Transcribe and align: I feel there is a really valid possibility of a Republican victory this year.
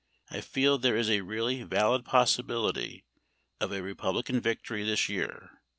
I 0.31 0.41
feel 0.41 0.79
there 0.79 0.97
is 0.97 1.11
a 1.11 1.21
really 1.21 1.61
valid 1.61 2.05
possibility 2.05 3.05
of 3.59 3.71
a 3.71 3.83
Republican 3.83 4.41
victory 4.41 4.83
this 4.83 5.07
year. 5.07 5.59